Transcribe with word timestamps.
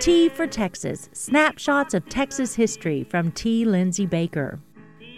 T 0.00 0.30
for 0.30 0.46
Texas 0.46 1.10
Snapshots 1.12 1.92
of 1.92 2.08
Texas 2.08 2.54
History 2.54 3.04
from 3.04 3.30
T. 3.32 3.66
Lindsay 3.66 4.06
Baker. 4.06 4.58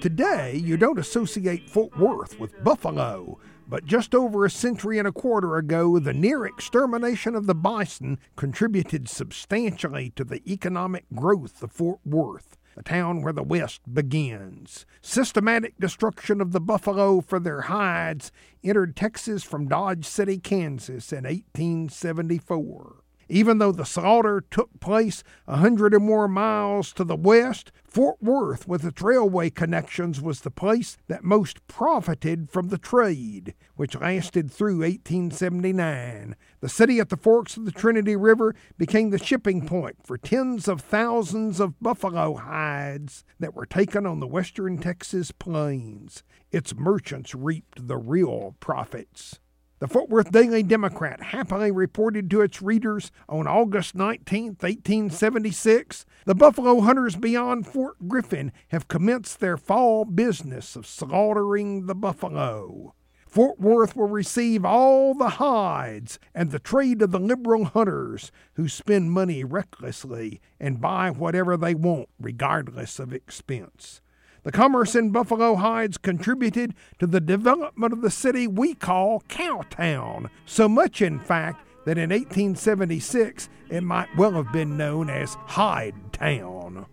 Today, 0.00 0.56
you 0.56 0.77
don't 0.77 0.98
associate 0.98 1.70
Fort 1.70 1.96
Worth 1.96 2.40
with 2.40 2.64
buffalo, 2.64 3.38
but 3.68 3.84
just 3.84 4.12
over 4.12 4.45
a 4.45 4.50
century 4.50 4.98
and 4.98 5.06
a 5.06 5.12
quarter 5.12 5.56
ago, 5.56 6.00
the 6.00 6.12
near 6.12 6.45
extermination 6.45 7.37
of 7.37 7.46
the 7.46 7.55
bison 7.55 8.18
contributed 8.34 9.09
substantially 9.09 10.10
to 10.16 10.24
the 10.24 10.42
economic 10.50 11.05
growth 11.14 11.62
of 11.62 11.70
Fort 11.70 12.01
Worth 12.05 12.59
the 12.74 12.83
town 12.83 13.23
where 13.23 13.34
the 13.34 13.42
West 13.42 13.83
begins. 13.92 14.87
Systematic 15.01 15.78
destruction 15.78 16.41
of 16.41 16.51
the 16.51 16.60
buffalo 16.60 17.20
for 17.20 17.38
their 17.38 17.60
hides 17.62 18.33
entered 18.64 18.96
Texas 18.96 19.45
from 19.45 19.69
Dodge 19.69 20.06
City, 20.06 20.38
Kansas 20.38 21.12
in 21.12 21.24
1874. 21.24 23.02
Even 23.28 23.58
though 23.58 23.72
the 23.72 23.84
slaughter 23.84 24.42
took 24.50 24.80
place 24.80 25.22
a 25.46 25.56
hundred 25.56 25.94
or 25.94 26.00
more 26.00 26.28
miles 26.28 26.92
to 26.92 27.04
the 27.04 27.16
west, 27.16 27.72
Fort 27.84 28.22
Worth, 28.22 28.66
with 28.66 28.84
its 28.84 29.02
railway 29.02 29.50
connections, 29.50 30.20
was 30.20 30.40
the 30.40 30.50
place 30.50 30.96
that 31.08 31.24
most 31.24 31.66
profited 31.66 32.50
from 32.50 32.68
the 32.68 32.78
trade, 32.78 33.54
which 33.76 33.98
lasted 34.00 34.50
through 34.50 34.78
1879. 34.80 36.36
The 36.60 36.68
city 36.68 37.00
at 37.00 37.10
the 37.10 37.16
forks 37.16 37.56
of 37.56 37.64
the 37.64 37.72
Trinity 37.72 38.16
River 38.16 38.54
became 38.78 39.10
the 39.10 39.23
shipping 39.23 39.66
point 39.66 39.96
for 40.02 40.16
tens 40.16 40.68
of 40.68 40.80
thousands 40.80 41.60
of 41.60 41.78
buffalo 41.80 42.34
hides 42.34 43.24
that 43.38 43.54
were 43.54 43.66
taken 43.66 44.06
on 44.06 44.20
the 44.20 44.26
western 44.26 44.78
Texas 44.78 45.30
plains. 45.30 46.23
Its 46.50 46.74
merchants 46.74 47.34
reaped 47.34 47.86
the 47.88 47.98
real 47.98 48.56
profits. 48.59 49.38
The 49.82 49.88
Fort 49.88 50.10
Worth 50.10 50.30
Daily 50.30 50.62
Democrat 50.62 51.20
happily 51.20 51.73
reported 51.73 52.30
to 52.30 52.40
its 52.40 52.62
readers 52.62 53.10
on 53.29 53.48
August 53.48 53.96
19, 53.96 54.51
1876, 54.60 56.07
the 56.24 56.37
buffalo 56.37 56.82
hunters 56.82 57.16
beyond 57.16 57.66
Fort 57.66 57.96
Griffin 58.07 58.52
have 58.68 58.87
commenced 58.87 59.40
their 59.40 59.57
fall 59.57 60.04
business 60.04 60.76
of 60.76 60.87
slaughtering 60.87 61.87
the 61.87 61.96
buffalo. 61.96 62.95
Fort 63.26 63.59
Worth 63.59 63.96
will 63.96 64.06
receive 64.06 64.65
all 64.65 65.15
the 65.15 65.31
hides 65.31 66.20
and 66.32 66.53
the 66.53 66.60
trade 66.60 67.03
of 67.03 67.10
the 67.10 67.19
liberal 67.19 67.64
hunters 67.64 68.31
who 68.53 68.69
spend 68.69 69.10
money 69.10 69.42
recklessly 69.42 70.41
and 70.60 70.81
buy 70.81 71.10
whatever 71.10 71.56
they 71.56 71.75
want, 71.75 72.09
regardless 72.20 73.00
of 73.00 73.12
expense. 73.12 74.00
The 74.44 74.53
commerce 74.53 74.97
in 74.97 75.10
buffalo 75.10 75.54
hides 75.54 75.98
contributed 75.98 76.75
to 76.98 77.06
the 77.06 77.21
development 77.21 77.93
of 77.93 78.03
the 78.03 78.10
city 78.10 78.48
we 78.48 78.75
call 78.75 79.21
Cowtown, 79.28 80.28
so 80.47 80.69
much, 80.69 81.00
in 81.00 81.21
fact, 81.21 81.65
that 81.84 81.98
in 81.98 82.10
1876 82.10 83.48
it 83.70 83.82
might 83.82 84.09
well 84.16 84.32
have 84.32 84.53
been 84.53 84.76
known 84.76 85.09
as 85.09 85.37
Hide 85.47 85.94
Town. 86.12 86.87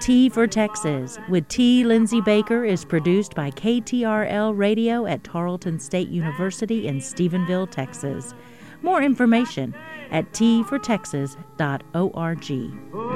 T 0.00 0.28
for 0.28 0.46
Texas 0.46 1.18
with 1.28 1.48
T. 1.48 1.82
Lindsay 1.82 2.20
Baker 2.20 2.64
is 2.64 2.84
produced 2.84 3.34
by 3.34 3.50
KTRL 3.50 4.56
Radio 4.56 5.06
at 5.06 5.24
Tarleton 5.24 5.80
State 5.80 6.08
University 6.08 6.86
in 6.86 6.98
Stephenville, 6.98 7.68
Texas. 7.68 8.32
More 8.82 9.02
information 9.02 9.74
at 10.12 10.32
tfortexas.org. 10.32 13.07